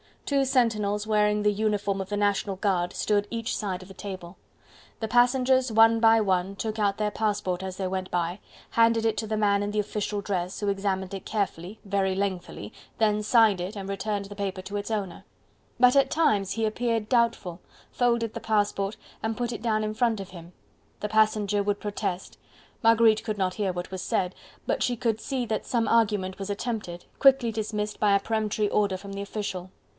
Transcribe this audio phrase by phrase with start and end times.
[0.25, 4.37] Two sentinels wearing the uniform of the National Guard stood each side of the table.
[5.01, 8.39] The passengers one by one took out their passport as they went by,
[8.71, 12.71] handed it to the man in the official dress, who examined it carefully, very lengthily,
[12.97, 15.25] then signed it and returned the paper to its owner:
[15.79, 17.59] but at times, he appeared doubtful,
[17.91, 20.53] folded the passport and put it down in front of him:
[21.01, 22.37] the passenger would protest;
[22.81, 24.33] Marguerite could not hear what was said,
[24.65, 28.95] but she could see that some argument was attempted, quickly dismissed by a peremptory order
[28.97, 29.69] from the official.